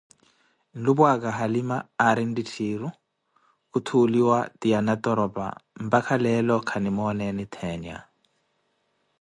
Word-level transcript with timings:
Nlupwaaka, 0.77 1.29
Halima, 1.39 1.77
aari 2.05 2.23
ntittiiru, 2.27 2.89
kutthuuliwa 3.71 4.37
ti 4.59 4.69
anatoropa, 4.79 5.45
mpaka 5.85 6.13
leelo 6.23 6.53
akimooneeni 6.61 7.45
theenya. 7.53 7.97